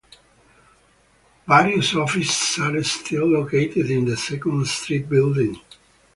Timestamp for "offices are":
1.93-2.83